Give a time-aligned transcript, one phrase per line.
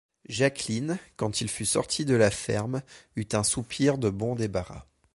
[0.27, 2.81] Jacqueline, quand il fut sorti de la ferme,
[3.15, 4.87] eut un soupir de bon débarras.